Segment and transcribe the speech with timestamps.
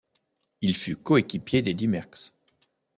[0.61, 2.31] Il fut coéquipier d'Eddy Merckx.